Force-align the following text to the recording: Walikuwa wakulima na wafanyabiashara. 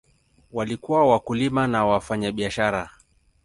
Walikuwa 0.51 1.07
wakulima 1.09 1.67
na 1.67 1.85
wafanyabiashara. 1.85 2.89